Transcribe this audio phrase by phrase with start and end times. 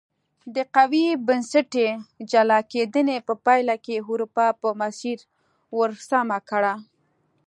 [0.55, 1.87] د قوي بنسټي
[2.31, 5.17] جلا کېدنې په پایله کې اروپا په مسیر
[5.77, 6.73] ور سمه کړه.